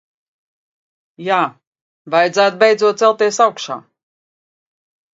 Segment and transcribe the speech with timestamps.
[1.25, 1.37] Jā,
[2.15, 3.81] vajadzētu beidzot celties augšā.